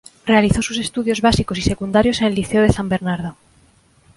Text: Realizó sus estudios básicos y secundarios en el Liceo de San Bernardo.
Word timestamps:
Realizó 0.25 0.63
sus 0.63 0.79
estudios 0.79 1.21
básicos 1.21 1.59
y 1.59 1.61
secundarios 1.61 2.21
en 2.21 2.25
el 2.29 2.33
Liceo 2.33 2.63
de 2.63 2.73
San 2.73 2.89
Bernardo. 2.89 3.35